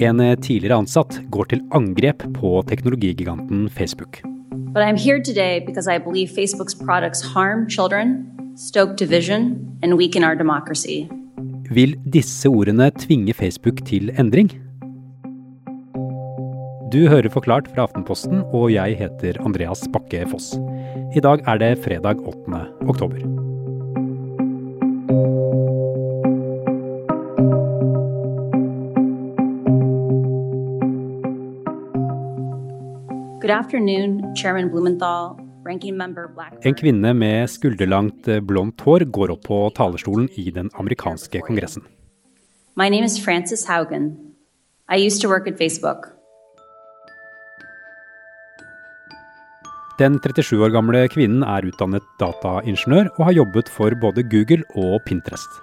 [0.00, 4.22] En tidligere ansatt går til angrep på teknologigiganten Facebook.
[4.72, 8.26] But I'm here today because I believe Facebook's products harm children,
[8.56, 11.08] stoke division, and weaken our democracy.
[11.70, 14.50] Vil disse ordene tvinge Facebook til endring?
[16.92, 20.56] Du hører Forklart fra Aftenposten, og jeg heter Andreas Bakke Foss.
[21.16, 22.66] I dag er det fredag 8.
[22.88, 23.41] oktober.
[36.64, 41.84] En kvinne med skulderlangt eh, blondt hår går opp på talerstolen i den amerikanske kongressen.
[42.76, 44.16] My name is Frances Haugen.
[44.88, 46.08] I used to work at Facebook.
[50.00, 55.02] Den 37 år gamle kvinnen er utdannet dataingeniør og har jobbet for både Google og
[55.06, 55.60] Pinterest.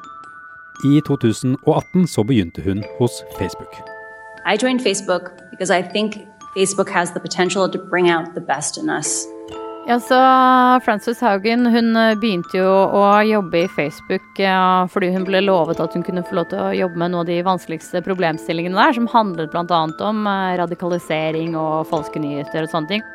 [0.85, 3.73] I 2018 så begynte hun hos Facebook.
[4.45, 6.21] I joined Facebook because I think
[6.59, 9.25] Facebook has the potential to bring out the best in us.
[9.87, 10.15] Ja, så
[10.85, 15.79] Frances Haugen hun eh, begynte jo å jobbe i Facebook ja, fordi hun ble lovet
[15.79, 18.97] at hun kunne få lov til å jobbe med noen av de vanskeligste problemstillingene der,
[18.99, 19.79] som handlet bl.a.
[20.11, 23.07] om eh, radikalisering og falske nyheter og sånne ting.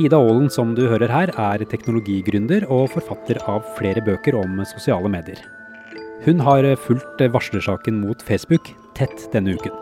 [0.00, 5.10] Ida Aalen, som du hører her, er teknologigründer og forfatter av flere bøker om sosiale
[5.12, 5.42] medier.
[6.22, 9.81] Hun har fulgt varslersaken mot Facebook tett denne uken.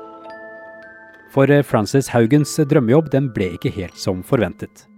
[1.31, 4.89] For Frances Haugens drømmejobb den ble ikke helt som forventet.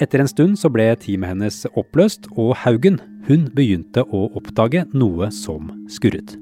[0.00, 2.96] Etter en stund så ble teamet hennes oppløst, og Haugen
[3.28, 6.36] hun begynte å oppdage noe som skurret.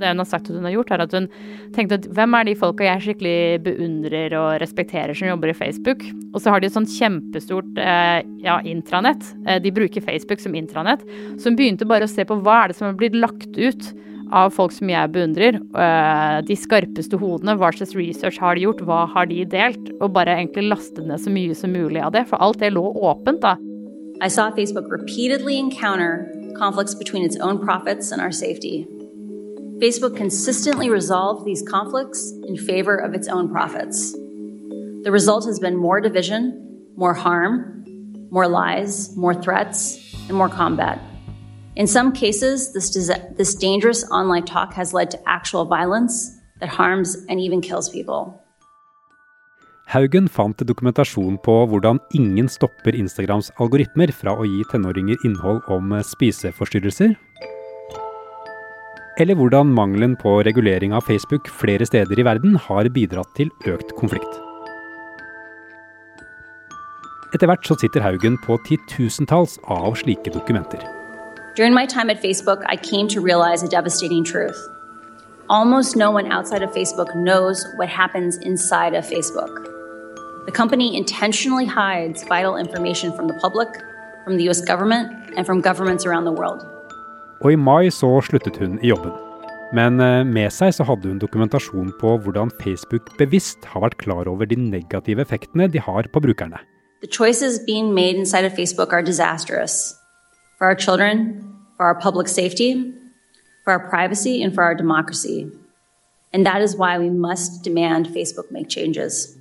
[0.00, 1.28] Det hun har sagt at hun har gjort, er at hun
[1.76, 6.02] tenkte at hvem er de folka jeg skikkelig beundrer og respekterer som jobber i Facebook?
[6.32, 9.22] Og så har de et sånt kjempestort eh, ja, intranett.
[9.46, 11.06] Eh, de bruker Facebook som intranett.
[11.38, 13.94] Så hun begynte bare å se på hva er det som har blitt lagt ut
[14.34, 15.58] av folk som jeg beundrer.
[15.60, 17.56] Eh, de skarpeste hodene.
[17.60, 18.82] Hva slags research har de gjort?
[18.86, 19.92] Hva har de delt?
[20.00, 22.26] Og bare egentlig laste ned så mye som mulig av det.
[22.30, 23.56] For alt det lå åpent, da.
[24.22, 28.86] I saw Facebook repeatedly encounter conflicts between its own profits and our safety.
[29.80, 34.12] Facebook consistently resolved these conflicts in favor of its own profits.
[35.02, 37.84] The result has been more division, more harm,
[38.30, 41.00] more lies, more threats, and more combat.
[41.76, 42.90] In some cases, this,
[43.36, 48.40] this dangerous online talk has led to actual violence that harms and even kills people.
[49.90, 55.92] Haugen fant dokumentasjon på hvordan ingen stopper Instagrams algoritmer fra å gi tenåringer innhold om
[56.14, 57.18] spiseforstyrrelser,
[59.20, 63.92] eller hvordan mangelen på regulering av Facebook flere steder i verden har bidratt til økt
[63.98, 64.40] konflikt.
[67.34, 71.03] Etter hvert så sitter Haugen på titusentalls av slike dokumenter.
[71.54, 74.58] During my time at Facebook, I came to realize a devastating truth.
[75.48, 79.52] Almost no one outside of Facebook knows what happens inside of Facebook.
[80.46, 83.68] The company intentionally hides vital information from the public,
[84.24, 86.66] from the US government, and from governments around the world.
[87.40, 89.12] Og i mai så sluttet hun i jobben.
[89.72, 94.26] Men eh, med seg så hadde hun dokumentasjon på hvordan Facebook bevisst har vært klar
[94.26, 96.58] over de negative effektene de har på brukerne.
[97.02, 99.94] The choices being made inside of Facebook are disastrous
[100.64, 101.44] for our children,
[101.76, 102.70] for our public safety,
[103.64, 105.46] for our privacy, and for our democracy.
[106.32, 109.36] And that is why we must demand Facebook make changes.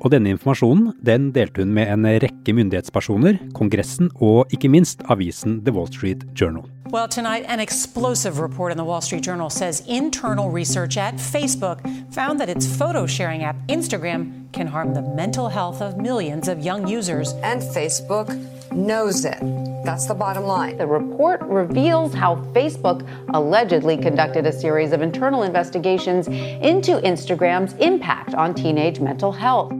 [0.00, 5.60] Og denne informasjonen den delte hun med en rekke myndighetspersoner, Kongressen og ikke minst avisen
[5.64, 6.64] The Wall Street Journal.
[6.90, 11.82] Well, tonight, an explosive report in the Wall Street Journal says internal research at Facebook
[12.14, 16.60] found that its photo sharing app, Instagram, can harm the mental health of millions of
[16.60, 17.32] young users.
[17.42, 18.30] And Facebook
[18.70, 19.38] knows it.
[19.84, 20.78] That's the bottom line.
[20.78, 23.04] The report reveals how Facebook
[23.34, 29.72] allegedly conducted a series of internal investigations into Instagram's impact on teenage mental health.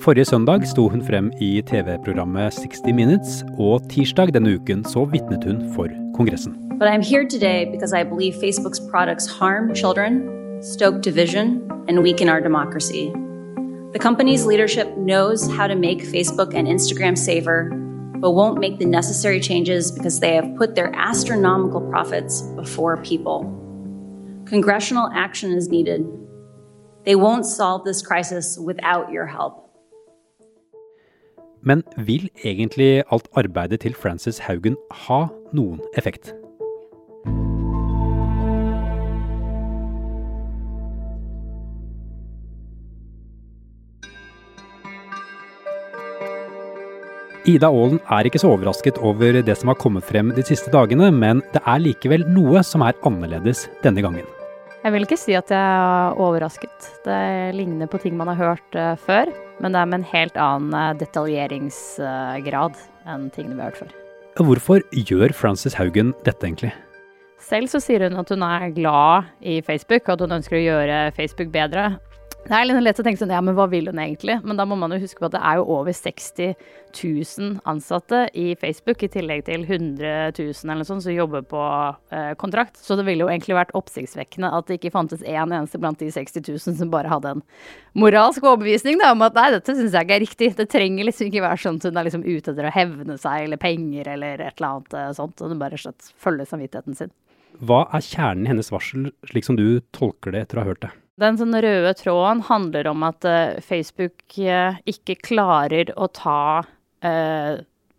[0.00, 5.44] Forrige søndag sto hun frem i TV-programmet 60 Minutes, og tirsdag denne uken så vitnet
[5.44, 6.78] hun for Kongressen.
[6.78, 12.28] But I'm here today because I believe Facebook's products harm children, stoke division, and weaken
[12.28, 13.12] our democracy.
[13.92, 17.70] The company's leadership knows how to make Facebook and Instagram safer,
[18.18, 23.42] but won't make the necessary changes because they have put their astronomical profits before people.
[24.44, 26.06] Congressional action is needed.
[27.04, 29.67] They won't solve this crisis without your help.
[31.62, 34.76] Men vil egentlig alt arbeidet til Frances Haugen
[35.06, 36.34] ha noen effekt?
[47.48, 51.08] Ida Aalen er ikke så overrasket over det som har kommet frem de siste dagene,
[51.08, 54.37] men det er likevel noe som er annerledes denne gangen.
[54.78, 56.90] Jeg vil ikke si at jeg er overrasket.
[57.02, 60.36] Det ligner på ting man har hørt uh, før, men det er med en helt
[60.38, 63.96] annen uh, detaljeringsgrad uh, enn tingene vi har hørt før.
[64.38, 66.70] Hvorfor gjør Frances Haugen dette egentlig?
[67.42, 70.62] Selv så sier hun at hun er glad i Facebook, og at hun ønsker å
[70.62, 71.88] gjøre Facebook bedre.
[72.48, 74.38] Det er litt lett å tenke sånn, ja, men hva vil hun egentlig?
[74.46, 76.54] Men da må man jo huske på at det er jo over 60
[76.96, 81.60] 000 ansatte i Facebook, i tillegg til 100 000 eller noe sånt som jobber på
[82.14, 82.78] eh, kontrakt.
[82.80, 86.08] Så det ville jo egentlig vært oppsiktsvekkende at det ikke fantes én eneste blant de
[86.14, 87.42] 60 000 som bare hadde en
[87.98, 90.48] moralsk overbevisning da, om at nei, dette syns jeg ikke er riktig.
[90.56, 93.48] Det trenger liksom ikke være sånn at hun er liksom ute etter å hevne seg
[93.48, 95.44] eller penger eller et eller annet eh, sånt.
[95.44, 97.12] Hun bare slett følger samvittigheten sin.
[97.60, 100.86] Hva er kjernen i hennes varsel, slik som du tolker det etter å ha hørt
[100.86, 100.94] det?
[101.18, 107.54] Den sånn røde tråden handler om at uh, Facebook uh, ikke klarer å ta uh,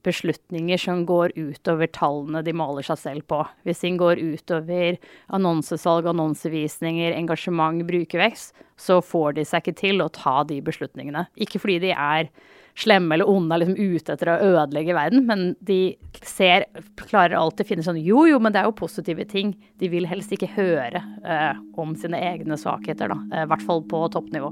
[0.08, 3.42] beslutninger som går utover tallene de måler seg selv på.
[3.68, 5.00] Hvis de går utover
[5.36, 11.28] annonsesalg, annonsevisninger, engasjement, brukervekst, så får de seg ikke til å ta de beslutningene.
[11.36, 12.32] Ikke fordi de er
[12.80, 16.66] slemme eller onde er liksom ute etter å ødelegge verden, men de ser,
[17.02, 19.54] klarer alltid å finne sånn Jo, jo, men det er jo positive ting.
[19.82, 23.20] De vil helst ikke høre eh, om sine egne svakheter, da.
[23.34, 24.52] Eh, I hvert fall på toppnivå.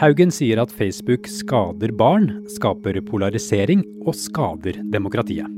[0.00, 5.50] Haugen sier at Facebook skader barn, skaper polarisering og skader demokratiet.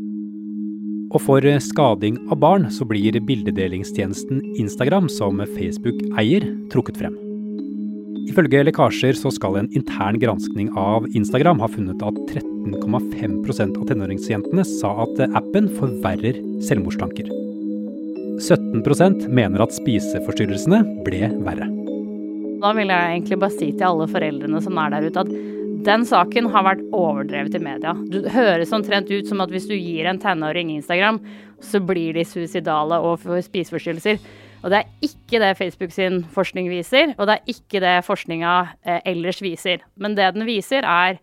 [1.15, 7.24] Og for skading av barn så blir bildedelingstjenesten Instagram, som Facebook eier, trukket frem.
[8.25, 14.65] Ifølge lekkasjer så skal en intern granskning av Instagram ha funnet at 13,5% av tenåringsjentene
[14.69, 17.29] sa at appen forverrer selvmordstanker.
[18.41, 21.69] 17% mener at spiseforstyrrelsene ble verre.
[22.65, 25.35] Da vil jeg egentlig bare si til alle foreldrene som er der ute, at
[25.85, 27.93] den saken har vært overdrevet i media.
[28.09, 31.21] Det høres omtrent ut som at hvis du gir en tenåring Instagram,
[31.61, 34.23] så blir de suicidale og får spiseforstyrrelser.
[34.65, 38.55] Og det er ikke det Facebook sin forskning viser, og det er ikke det forskninga
[38.81, 39.85] eh, ellers viser.
[40.01, 41.21] Men det den viser, er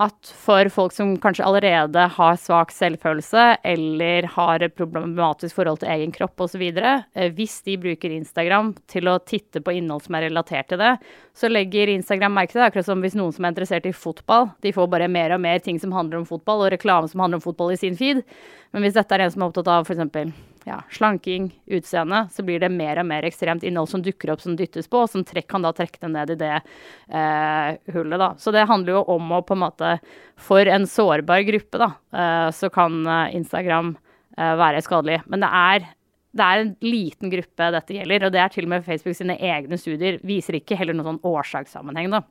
[0.00, 5.90] at for folk som kanskje allerede har svak selvfølelse eller har et problematisk forhold til
[5.92, 10.26] egen kropp osv., eh, hvis de bruker Instagram til å titte på innhold som er
[10.30, 10.94] relatert til det,
[11.36, 12.70] så legger Instagram merke til det.
[12.70, 15.60] Akkurat som hvis noen som er interessert i fotball, de får bare mer og mer
[15.60, 18.24] ting som handler om fotball, og reklame som handler om fotball i sin feed.
[18.72, 20.32] Men hvis dette er en som er opptatt av f.eks.
[20.64, 24.54] Ja, slanking, utseende, så blir det mer og mer ekstremt innhold som dukker opp som
[24.58, 28.20] dyttes på, og som trekk, kan da trekke det ned i det eh, hullet.
[28.22, 28.28] da.
[28.38, 29.96] Så det handler jo om å på en måte
[30.42, 33.96] For en sårbar gruppe, da, eh, så kan eh, Instagram
[34.38, 35.20] eh, være skadelig.
[35.26, 35.90] Men det er
[36.32, 39.34] det er en liten gruppe dette gjelder, og det er til og med Facebook sine
[39.36, 40.16] egne studier.
[40.24, 42.22] Viser ikke heller noen sånn årsakssammenheng, da.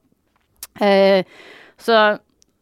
[0.81, 1.27] Eh,
[1.77, 1.98] så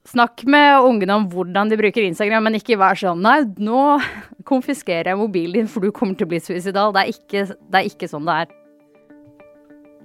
[0.07, 3.99] Snakk med ungene om hvordan de bruker Instagram, men ikke vær sånn Nei, nå
[4.49, 6.95] konfiskerer jeg mobilen din, for du kommer til å bli suicidal.
[6.95, 8.55] Det er ikke, det er ikke sånn det er.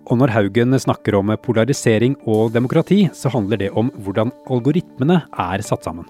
[0.04, 5.64] Og når Haugen snakker om polarisering og demokrati, så handler det om hvordan algoritmene er
[5.64, 6.04] satt sammen.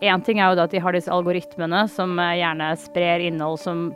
[0.00, 3.90] Én ting er jo at de har disse algoritmene som gjerne sprer innhold som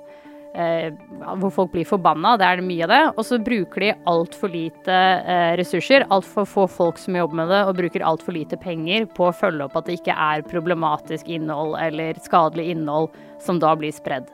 [0.54, 0.94] eh,
[1.40, 3.02] hvor folk blir forbanna, det er mye av det.
[3.14, 7.62] Og så bruker de altfor lite eh, ressurser, altfor få folk som jobber med det,
[7.68, 11.76] og bruker altfor lite penger på å følge opp at det ikke er problematisk innhold
[11.82, 13.12] eller skadelig innhold
[13.42, 14.30] som da blir spredd.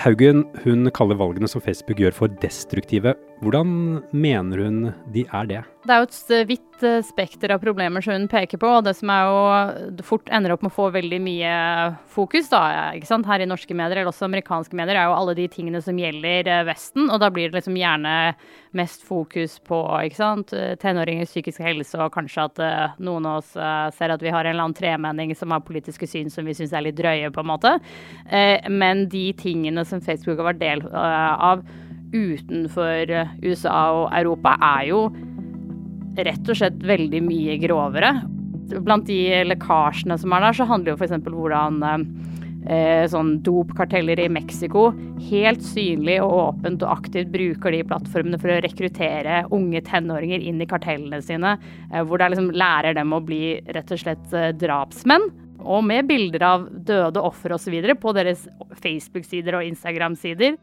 [0.00, 3.12] Haugen hun kaller valgene som Facebook gjør for destruktive.
[3.42, 5.60] Hvordan mener hun de er det?
[5.82, 8.68] Det er jo et vidt eh, spekter av problemer som hun peker på.
[8.70, 11.56] og Det som er jo fort ender opp med å få veldig mye
[12.14, 12.60] fokus da,
[12.94, 13.26] ikke sant?
[13.26, 16.52] her i norske medier, eller også amerikanske medier, er jo alle de tingene som gjelder
[16.54, 17.10] eh, Vesten.
[17.10, 18.14] Og da blir det liksom gjerne
[18.78, 20.54] mest fokus på ikke sant?
[20.78, 22.66] tenåringers psykiske helse, og kanskje at
[23.02, 23.50] noen av oss
[23.98, 26.72] ser at vi har en eller annen tremenning som har politiske syn som vi syns
[26.72, 27.74] er litt drøye, på en måte.
[28.70, 31.66] Men de tingene som Facebook har vært del av
[32.12, 35.06] utenfor USA og Europa, er jo
[36.20, 38.12] rett og slett veldig mye grovere.
[38.84, 41.16] Blant de lekkasjene som er der, så handler jo f.eks.
[41.24, 41.80] hvordan
[42.66, 44.90] eh, sånn dopkarteller i Mexico
[45.28, 50.62] helt synlig og åpent og aktivt bruker de plattformene for å rekruttere unge tenåringer inn
[50.62, 51.56] i kartellene sine,
[51.92, 55.30] eh, hvor det liksom lærer dem å bli rett og slett eh, drapsmenn.
[55.62, 57.76] Og med bilder av døde ofre osv.
[58.02, 58.48] på deres
[58.82, 60.56] Facebook-sider og Instagram-sider.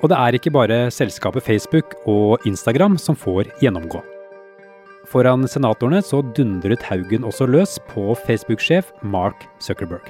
[0.00, 4.00] Og det er ikke bare selskapet Facebook og Instagram som får gjennomgå.
[5.10, 10.08] Foran senatorene så dundret Haugen også løs på Facebook-sjef Mark Zuckerberg.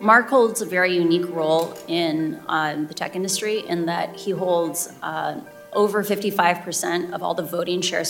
[0.00, 4.88] Mark holds a very unique role in uh, the tech industry in that he holds
[5.02, 5.34] uh,
[5.72, 7.42] over 55% of all the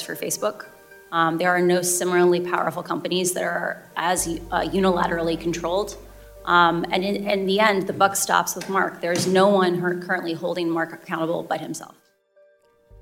[0.04, 0.66] for Facebook.
[1.10, 5.96] Um, there are no similarly powerful companies that are as uh, unilaterally controlled
[6.46, 9.00] Um, and in, in, the end, the buck stops with Mark.
[9.00, 11.94] There is no one currently holding Mark accountable but himself.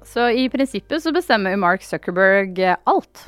[0.04, 3.26] Så i prinsippet så bestemmer Mark Zuckerberg alt.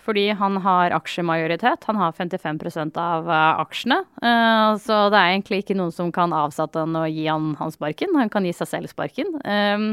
[0.00, 1.84] Fordi han har aksjemajoritet.
[1.86, 2.58] Han har 55
[2.96, 4.00] av uh, aksjene.
[4.22, 7.74] Uh, så det er egentlig ikke noen som kan avsette han og gi han, han
[7.74, 8.16] sparken.
[8.18, 9.34] Han kan gi seg selv sparken.
[9.44, 9.92] Um,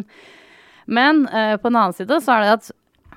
[0.87, 2.69] men på den annen side så er det at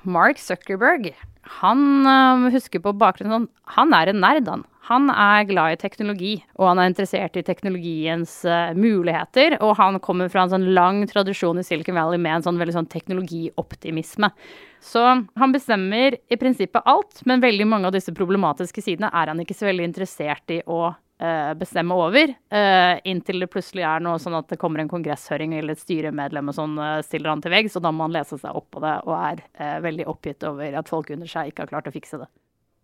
[0.02, 1.12] Mark Zuckerberg
[1.60, 4.64] han husker på bakgrunnen sånn Han er en nerd, han.
[4.88, 9.58] Han er glad i teknologi, og han er interessert i teknologiens uh, muligheter.
[9.60, 12.78] Og han kommer fra en sånn lang tradisjon i Silicon Valley med en sånn veldig
[12.78, 14.32] sånn teknologioptimisme.
[14.80, 19.44] Så han bestemmer i prinsippet alt, men veldig mange av disse problematiske sidene er han
[19.44, 22.32] ikke så veldig interessert i å uh, bestemme over.
[22.48, 26.48] Uh, inntil det plutselig er noe sånn at det kommer en kongresshøring eller et styremedlem
[26.48, 28.96] og sånn stiller han til veggs, og da må han lese seg opp på det
[29.04, 32.32] og er veldig oppgitt over at folk under seg ikke har klart å fikse det.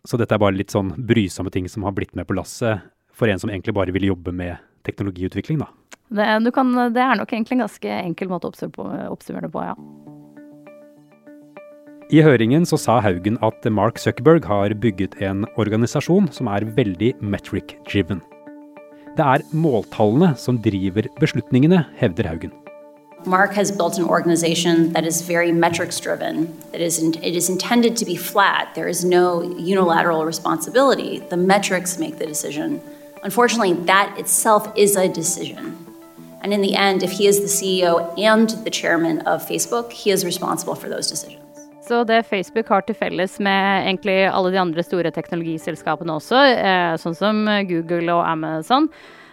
[0.06, 2.84] Så dette er bare litt sånn brysomme ting som har blitt med på lasset
[3.16, 5.70] for en som egentlig bare vil jobbe med teknologiutvikling, da.
[6.06, 8.52] Det, kan, det er nok egentlig en ganske enkel måte å
[9.10, 9.74] oppsummere det på, ja.
[12.14, 17.16] I høringen så sa Haugen at Mark Zuckerberg har bygget en organisasjon som er veldig
[17.18, 18.20] metric-driven.
[19.18, 22.54] Det er måltallene som driver beslutningene, hevder Haugen.
[23.26, 26.56] Mark has built an organization that is very metrics driven.
[26.70, 28.74] That is, it is intended to be flat.
[28.76, 31.18] There is no unilateral responsibility.
[31.18, 32.80] The metrics make the decision.
[33.24, 35.76] Unfortunately, that itself is a decision.
[36.42, 40.10] And in the end, if he is the CEO and the chairman of Facebook, he
[40.12, 41.42] is responsible for those decisions.
[41.88, 46.94] Så det Facebook har til felles med egentlig alle de andre store teknologiselskapene også, eh,
[46.98, 48.88] sånn som Google og Amazon,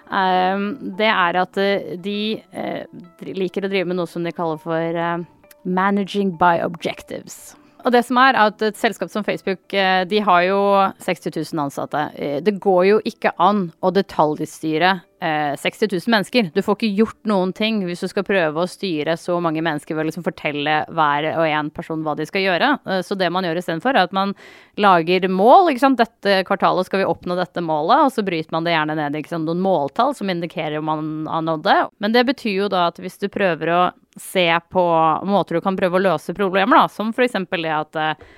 [0.09, 2.85] det er at eh, de eh,
[3.33, 5.25] liker å drive med noe som de kaller for eh,
[5.63, 7.55] managing by objectives.
[7.83, 9.59] Og det som er at Et selskap som Facebook
[10.07, 10.59] de har jo
[11.03, 12.05] 60 000 ansatte.
[12.39, 16.49] Det går jo ikke an å detaljstyre 60 000 mennesker.
[16.53, 19.95] Du får ikke gjort noen ting hvis du skal prøve å styre så mange mennesker
[19.95, 22.73] ved å liksom fortelle hver og en person hva de skal gjøre.
[23.07, 24.35] Så det man gjør istedenfor, er at man
[24.75, 25.71] lager mål.
[25.71, 26.01] ikke sant?
[26.01, 29.25] Dette kvartalet skal vi oppnå dette målet, og så bryter man det gjerne ned i
[29.37, 31.79] noen måltall som indikerer om man har nådd det.
[32.03, 33.81] Men det betyr jo da at hvis du prøver å
[34.19, 34.83] se på
[35.25, 37.39] måter du kan prøve å løse problemer, da, som f.eks.
[37.49, 38.31] det at eh,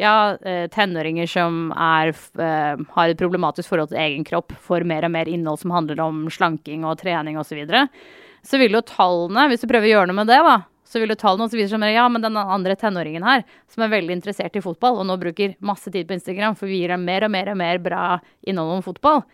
[0.00, 5.04] ja, eh, tenåringer som er, eh, har et problematisk forhold til egen kropp, får mer
[5.04, 7.88] og mer innhold som handler om slanking og trening osv., så, videre,
[8.44, 10.56] så vil jo tallene, hvis du prøver å gjøre noe med det, da,
[10.88, 13.84] så vil jo tallene også vise seg mer ja, men den andre tenåringen her, som
[13.84, 16.94] er veldig interessert i fotball, og nå bruker masse tid på Instagram, for vi gir
[16.94, 18.04] dem mer og mer og mer bra
[18.46, 19.24] innhold om fotball,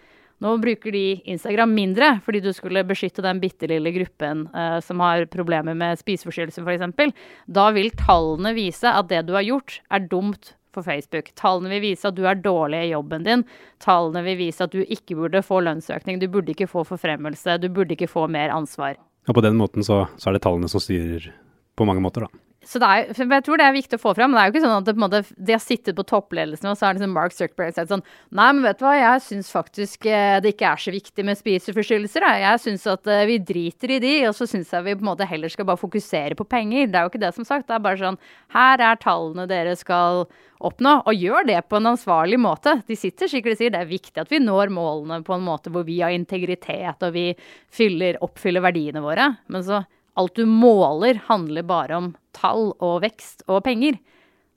[0.41, 5.03] nå bruker de Instagram mindre fordi du skulle beskytte den bitte lille gruppen uh, som
[5.05, 7.13] har problemer med spiseforstyrrelser f.eks.
[7.47, 11.33] Da vil tallene vise at det du har gjort, er dumt for Facebook.
[11.39, 13.45] Tallene vil vise at du er dårlig i jobben din.
[13.83, 17.69] Tallene vil vise at du ikke burde få lønnsøkning, du burde ikke få forfremmelse, du
[17.69, 18.99] burde ikke få mer ansvar.
[19.29, 21.33] Og på den måten så, så er det tallene som styrer
[21.77, 22.50] på mange måter, da.
[22.61, 24.35] Så er, jeg tror det er viktig å få fram.
[24.35, 26.77] Men det er jo ikke sånn at det, måte, de har sittet på toppledelsen, og
[26.77, 28.03] så har liksom Mark Zuckerberg sagt sånn
[28.37, 31.41] Nei, men vet du hva, jeg syns faktisk eh, det ikke er så viktig med
[31.41, 32.27] spiseforstyrrelser.
[32.43, 35.09] Jeg syns at uh, vi driter i de, og så syns jeg vi på en
[35.09, 36.91] måte heller skal bare fokusere på penger.
[36.91, 37.65] Det er jo ikke det som sagt.
[37.71, 38.21] Det er bare sånn
[38.53, 40.27] Her er tallene dere skal
[40.61, 42.77] oppnå, og gjør det på en ansvarlig måte.
[42.85, 45.73] De sitter sikkert og sier det er viktig at vi når målene på en måte
[45.73, 47.31] hvor vi har integritet og vi
[47.73, 49.31] fyller, oppfyller verdiene våre.
[49.49, 49.81] Men så
[50.19, 53.99] alt du måler, handler bare om tall og vekst og penger.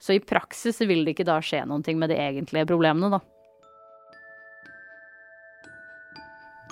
[0.02, 3.22] Så i praksis vil det ikke da skje noe med de egentlige problemene, da.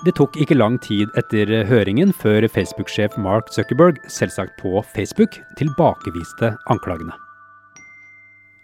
[0.03, 6.51] Det tok ikke lang tid etter høringen før Facebook-sjef Mark Zuckerberg, selvsagt på Facebook, tilbakeviste
[6.73, 7.15] anklagene.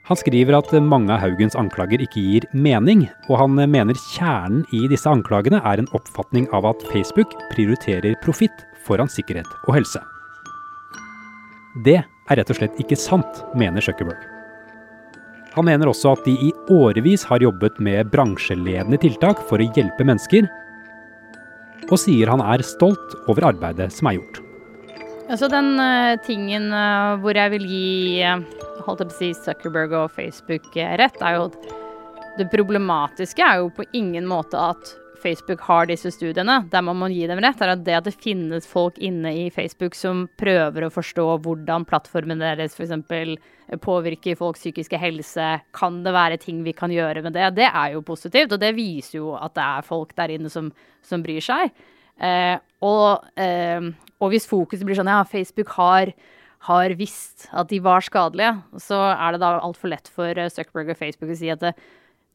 [0.10, 4.88] Han skriver at mange av Haugens anklager ikke gir mening, og han mener kjernen i
[4.92, 10.01] disse anklagene er en oppfatning av at Facebook prioriterer profitt foran sikkerhet og helse.
[11.86, 14.19] Det er rett og slett ikke sant, mener Zuckerberg.
[15.55, 20.05] Han mener også at de i årevis har jobbet med bransjeledende tiltak for å hjelpe
[20.05, 20.46] mennesker,
[21.89, 24.41] og sier han er stolt over arbeidet som er gjort.
[25.29, 31.22] Altså Den uh, tingen uh, hvor jeg vil gi uh, si Zuckerberg og Facebook rett,
[31.22, 31.58] er jo at
[32.39, 37.10] det problematiske er jo på ingen måte at Facebook har disse studiene, der man må
[37.12, 40.86] gi dem rett, er at det at det finnes folk inne i Facebook som prøver
[40.86, 43.38] å forstå hvordan plattformen deres f.eks.
[43.84, 47.52] påvirker folks psykiske helse, kan det være ting vi kan gjøre med det?
[47.60, 50.72] Det er jo positivt, og det viser jo at det er folk der inne som,
[51.06, 51.72] som bryr seg.
[52.20, 56.14] Eh, og, eh, og, hvis fokuset blir sånn ja, Facebook har
[56.68, 58.52] har visst at de var skadelige,
[58.84, 61.72] så er det da altfor lett for Zuckerberg og Facebook å si at det,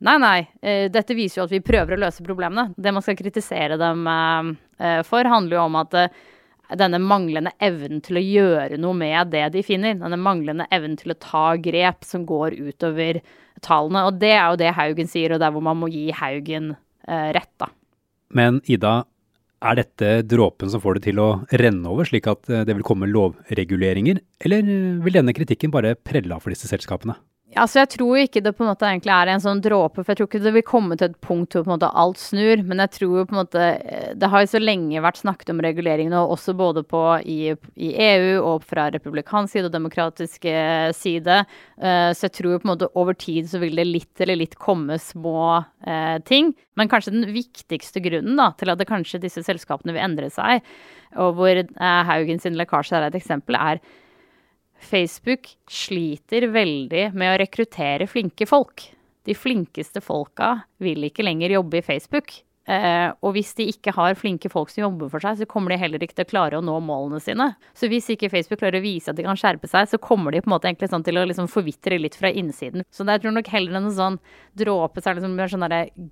[0.05, 0.41] Nei, nei.
[0.61, 2.75] Eh, dette viser jo at vi prøver å løse problemene.
[2.77, 4.51] Det man skal kritisere dem eh,
[4.85, 5.97] eh, for, handler jo om at
[6.81, 9.97] denne manglende evnen til å gjøre noe med det de finner.
[10.01, 13.23] Denne manglende evnen til å ta grep som går utover
[13.65, 14.05] tallene.
[14.11, 16.75] Og det er jo det Haugen sier, og det er hvor man må gi Haugen
[17.05, 17.69] rett, da.
[18.33, 19.03] Men Ida,
[19.65, 23.09] er dette dråpen som får det til å renne over, slik at det vil komme
[23.13, 24.73] lovreguleringer, eller
[25.05, 27.17] vil denne kritikken bare prelle av for disse selskapene?
[27.55, 30.19] Altså, jeg tror ikke det på en måte egentlig er en sånn dråpe, for jeg
[30.19, 32.63] tror ikke det vil komme til et punkt hvor på en måte alt snur.
[32.67, 35.53] Men jeg tror jo på en måte eh, Det har jo så lenge vært snakket
[35.55, 40.49] om regulering nå, også både på i, i EU og fra republikansk side og demokratisk
[40.97, 41.39] side.
[41.79, 44.41] Uh, så jeg tror jo på en måte over tid så vil det litt eller
[44.41, 45.63] litt komme små
[46.29, 46.53] ting.
[46.79, 50.65] Men kanskje den viktigste grunnen da, til at det kanskje disse selskapene vil endre seg,
[51.21, 51.61] og hvor
[52.09, 53.83] Haugen sin lekkasje er et eksempel, er
[54.81, 58.89] Facebook sliter veldig med å rekruttere flinke folk.
[59.25, 62.35] De flinkeste folka vil ikke lenger jobbe i Facebook.
[62.65, 65.79] Eh, og hvis de ikke har flinke folk som jobber for seg, så kommer de
[65.83, 67.51] heller ikke til å klare å nå målene sine.
[67.77, 70.41] Så hvis ikke Facebook klarer å vise at de kan skjerpe seg, så kommer de
[70.41, 72.87] på en måte egentlig sånn til å liksom forvitre litt fra innsiden.
[72.95, 74.19] Så det er tror nok heller en sånn
[74.57, 75.69] dråpe, så er liksom mer sånn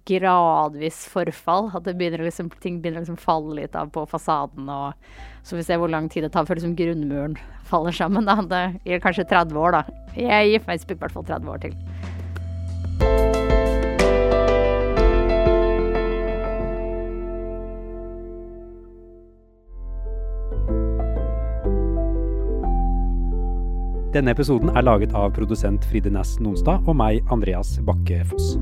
[0.08, 1.70] gradvis forfall.
[1.72, 4.68] At begynner liksom, ting begynner å liksom falle litt av på fasaden.
[4.68, 8.28] og Så vi ser hvor lang tid det tar før liksom grunnmuren faller sammen.
[8.28, 8.36] Da.
[8.44, 10.02] Det gir kanskje 30 år, da.
[10.18, 12.20] Jeg gir Facebook i hvert fall 30 år til.
[24.12, 28.58] Denne episoden er laget av produsent Fride Næss Nonstad og meg, Andreas Bakke Foss.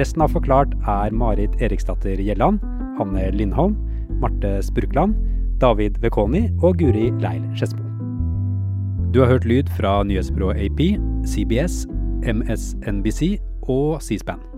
[0.00, 2.62] Resten av Forklart er Marit Eriksdatter Gjelland,
[2.96, 3.74] Hanne Lindholm,
[4.22, 5.18] Marte Spurkland,
[5.60, 7.84] David Vekoni og Guri Leil Skedsmo.
[9.12, 10.80] Du har hørt lyd fra nyhetsbyrået AP,
[11.28, 11.82] CBS,
[12.24, 13.36] MSNBC
[13.68, 14.49] og C-SPAN.